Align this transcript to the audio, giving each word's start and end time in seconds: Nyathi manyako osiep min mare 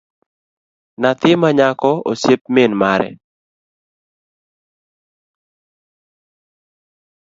Nyathi 1.01 1.31
manyako 1.41 1.91
osiep 2.11 2.41
min 2.53 2.71
mare 2.81 3.09